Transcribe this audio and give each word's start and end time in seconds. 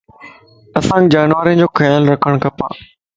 اسانک 0.79 1.05
جانورين 1.13 1.57
جو 1.63 1.67
خيال 1.79 2.09
رکڻ 2.13 2.31
کپَ 2.43 2.59